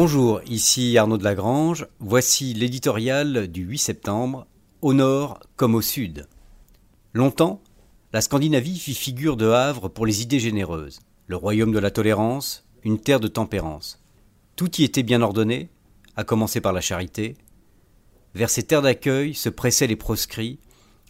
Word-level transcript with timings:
Bonjour, 0.00 0.40
ici 0.46 0.96
Arnaud 0.96 1.18
de 1.18 1.24
Lagrange. 1.24 1.88
Voici 1.98 2.54
l'éditorial 2.54 3.48
du 3.48 3.62
8 3.62 3.78
septembre, 3.78 4.46
au 4.80 4.94
nord 4.94 5.40
comme 5.56 5.74
au 5.74 5.82
sud. 5.82 6.28
Longtemps, 7.14 7.60
la 8.12 8.20
Scandinavie 8.20 8.78
fit 8.78 8.94
figure 8.94 9.36
de 9.36 9.48
havre 9.48 9.88
pour 9.88 10.06
les 10.06 10.22
idées 10.22 10.38
généreuses, 10.38 11.00
le 11.26 11.34
royaume 11.34 11.72
de 11.72 11.80
la 11.80 11.90
tolérance, 11.90 12.64
une 12.84 13.00
terre 13.00 13.18
de 13.18 13.26
tempérance. 13.26 14.00
Tout 14.54 14.70
y 14.80 14.84
était 14.84 15.02
bien 15.02 15.20
ordonné, 15.20 15.68
à 16.14 16.22
commencer 16.22 16.60
par 16.60 16.72
la 16.72 16.80
charité. 16.80 17.36
Vers 18.36 18.50
ces 18.50 18.62
terres 18.62 18.82
d'accueil 18.82 19.34
se 19.34 19.48
pressaient 19.48 19.88
les 19.88 19.96
proscrits, 19.96 20.60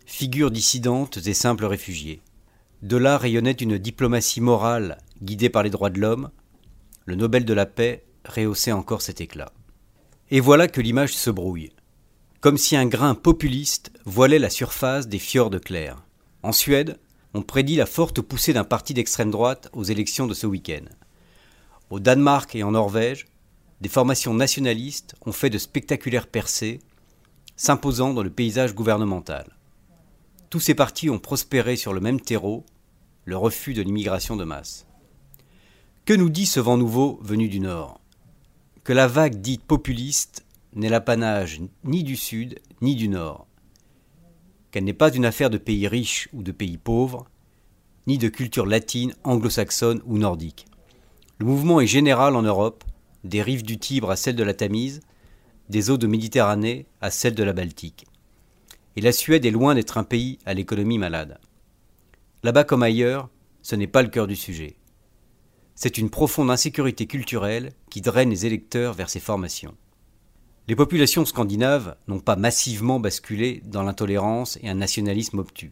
figures 0.07 0.51
dissidentes 0.51 1.19
et 1.27 1.35
simples 1.35 1.67
réfugiés. 1.67 2.23
De 2.81 2.97
là 2.97 3.19
rayonnait 3.19 3.53
une 3.53 3.77
diplomatie 3.77 4.41
morale 4.41 4.97
guidée 5.21 5.51
par 5.51 5.63
les 5.63 5.69
droits 5.69 5.91
de 5.91 6.01
l'homme. 6.01 6.31
Le 7.05 7.17
Nobel 7.17 7.45
de 7.45 7.53
la 7.53 7.67
paix 7.67 8.08
rehaussait 8.25 8.73
encore 8.73 9.03
cet 9.03 9.21
éclat. 9.21 9.53
Et 10.31 10.41
voilà 10.41 10.69
que 10.69 10.81
l'image 10.81 11.15
se 11.15 11.31
brouille, 11.31 11.73
comme 12.41 12.59
si 12.59 12.77
un 12.77 12.87
grain 12.87 13.15
populiste 13.15 13.91
voilait 14.05 14.39
la 14.39 14.51
surface 14.51 15.09
des 15.09 15.19
fjords 15.19 15.61
clairs. 15.61 16.05
En 16.43 16.53
Suède, 16.53 16.99
on 17.35 17.43
prédit 17.43 17.77
la 17.77 17.87
forte 17.87 18.21
poussée 18.21 18.53
d'un 18.53 18.65
parti 18.65 18.95
d'extrême 18.95 19.31
droite 19.31 19.69
aux 19.73 19.85
élections 19.85 20.27
de 20.27 20.35
ce 20.35 20.47
week-end. 20.47 20.85
Au 21.91 22.01
Danemark 22.01 22.55
et 22.55 22.63
en 22.63 22.73
Norvège, 22.73 23.27
des 23.81 23.89
formations 23.89 24.35
nationalistes 24.35 25.15
ont 25.25 25.33
fait 25.33 25.51
de 25.51 25.59
spectaculaires 25.59 26.27
percées, 26.27 26.81
s'imposant 27.57 28.13
dans 28.13 28.23
le 28.23 28.31
paysage 28.31 28.75
gouvernemental. 28.75 29.57
Tous 30.51 30.61
ces 30.61 30.75
partis 30.75 31.11
ont 31.11 31.19
prospéré 31.19 31.77
sur 31.77 31.93
le 31.93 32.01
même 32.01 32.21
terreau, 32.21 32.65
le 33.25 33.37
refus 33.37 33.75
de 33.75 33.83
l'immigration 33.83 34.37
de 34.37 34.45
masse. 34.45 34.87
Que 36.05 36.15
nous 36.15 36.31
dit 36.31 36.47
ce 36.47 36.61
vent 36.61 36.79
nouveau 36.79 37.19
venu 37.23 37.49
du 37.49 37.61
Nord? 37.61 38.01
Que 38.89 38.95
la 38.95 39.07
vague 39.07 39.43
dite 39.43 39.65
populiste 39.65 40.47
n'est 40.73 40.89
l'apanage 40.89 41.61
ni 41.85 42.03
du 42.03 42.17
Sud 42.17 42.59
ni 42.81 42.95
du 42.95 43.09
Nord, 43.09 43.47
qu'elle 44.71 44.85
n'est 44.85 44.95
pas 44.95 45.13
une 45.13 45.27
affaire 45.27 45.51
de 45.51 45.59
pays 45.59 45.87
riches 45.87 46.31
ou 46.33 46.43
de 46.43 46.53
pays 46.53 46.79
pauvres, 46.79 47.27
ni 48.07 48.17
de 48.17 48.29
culture 48.29 48.65
latine, 48.65 49.15
anglo-saxonne 49.25 50.01
ou 50.07 50.17
nordique. 50.17 50.65
Le 51.37 51.45
mouvement 51.45 51.83
est 51.83 51.87
général 51.87 52.35
en 52.35 52.41
Europe, 52.41 52.83
des 53.25 53.43
rives 53.43 53.63
du 53.63 53.77
Tibre 53.77 54.11
à 54.11 54.17
celles 54.17 54.37
de 54.37 54.43
la 54.43 54.55
Tamise, 54.55 55.01
des 55.69 55.91
eaux 55.91 55.99
de 55.99 56.07
Méditerranée 56.07 56.87
à 57.03 57.11
celles 57.11 57.35
de 57.35 57.45
la 57.45 57.53
Baltique 57.53 58.07
et 58.97 59.03
la 59.03 59.13
Suède 59.13 59.45
est 59.45 59.51
loin 59.51 59.75
d'être 59.75 59.99
un 59.99 60.03
pays 60.03 60.39
à 60.47 60.55
l'économie 60.55 60.97
malade. 60.97 61.39
Là-bas 62.43 62.65
comme 62.65 62.83
ailleurs, 62.83 63.29
ce 63.61 63.77
n'est 63.77 63.87
pas 63.87 64.01
le 64.01 64.09
cœur 64.09 64.27
du 64.27 64.35
sujet. 64.35 64.78
C'est 65.81 65.97
une 65.97 66.11
profonde 66.11 66.51
insécurité 66.51 67.07
culturelle 67.07 67.71
qui 67.89 68.01
draine 68.01 68.31
les 68.31 68.47
électeurs 68.47 68.95
vers 68.95 69.09
ces 69.09 69.21
formations. 69.21 69.77
Les 70.67 70.75
populations 70.75 71.25
scandinaves 71.25 71.95
n'ont 72.09 72.19
pas 72.19 72.35
massivement 72.35 72.99
basculé 72.99 73.63
dans 73.65 73.85
l'intolérance 73.85 74.59
et 74.61 74.69
un 74.69 74.75
nationalisme 74.75 75.39
obtus. 75.39 75.71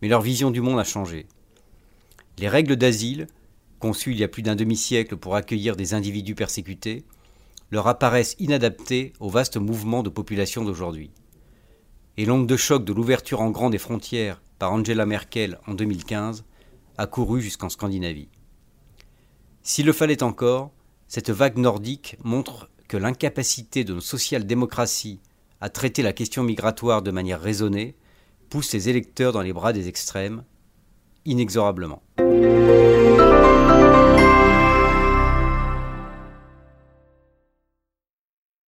Mais 0.00 0.06
leur 0.06 0.20
vision 0.20 0.52
du 0.52 0.60
monde 0.60 0.78
a 0.78 0.84
changé. 0.84 1.26
Les 2.38 2.48
règles 2.48 2.76
d'asile, 2.76 3.26
conçues 3.80 4.12
il 4.12 4.18
y 4.18 4.22
a 4.22 4.28
plus 4.28 4.42
d'un 4.42 4.54
demi-siècle 4.54 5.16
pour 5.16 5.34
accueillir 5.34 5.74
des 5.74 5.92
individus 5.92 6.36
persécutés, 6.36 7.04
leur 7.72 7.88
apparaissent 7.88 8.36
inadaptées 8.38 9.12
au 9.18 9.28
vaste 9.28 9.56
mouvement 9.56 10.04
de 10.04 10.08
population 10.08 10.64
d'aujourd'hui 10.64 11.10
et 12.16 12.26
l'onde 12.26 12.46
de 12.46 12.56
choc 12.56 12.84
de 12.84 12.92
l'ouverture 12.92 13.40
en 13.40 13.50
grand 13.50 13.70
des 13.70 13.78
frontières 13.78 14.40
par 14.60 14.72
Angela 14.72 15.04
Merkel 15.04 15.58
en 15.66 15.74
2015 15.74 16.44
a 16.96 17.06
couru 17.08 17.42
jusqu'en 17.42 17.68
Scandinavie. 17.68 18.28
S'il 19.68 19.84
le 19.84 19.92
fallait 19.92 20.22
encore, 20.22 20.70
cette 21.08 21.30
vague 21.30 21.58
nordique 21.58 22.16
montre 22.22 22.70
que 22.86 22.96
l'incapacité 22.96 23.82
de 23.82 23.94
nos 23.94 24.00
social-démocraties 24.00 25.18
à 25.60 25.70
traiter 25.70 26.02
la 26.02 26.12
question 26.12 26.44
migratoire 26.44 27.02
de 27.02 27.10
manière 27.10 27.40
raisonnée 27.40 27.96
pousse 28.48 28.72
les 28.72 28.88
électeurs 28.88 29.32
dans 29.32 29.42
les 29.42 29.52
bras 29.52 29.72
des 29.72 29.88
extrêmes, 29.88 30.44
inexorablement. 31.24 32.00